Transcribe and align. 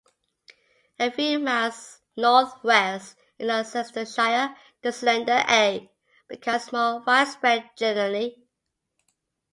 A 0.99 1.11
few 1.11 1.37
miles 1.37 1.99
northwest 2.17 3.15
in 3.37 3.45
Leicestershire 3.45 4.55
the 4.81 4.91
slender 4.91 5.45
"a" 5.47 5.91
becomes 6.27 6.71
more 6.71 7.03
widespread 7.05 7.69
generally. 7.77 8.35